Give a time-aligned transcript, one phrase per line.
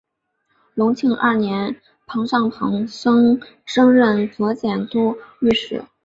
[0.73, 3.39] 隆庆二年庞尚鹏升
[3.93, 5.85] 任右佥都御史。